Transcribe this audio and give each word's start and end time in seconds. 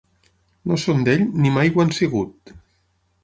No 0.71 0.77
són 0.83 1.03
d'ell 1.07 1.25
ni 1.43 1.53
mai 1.57 1.71
ho 1.75 1.83
han 1.85 1.93
sigut. 1.99 2.55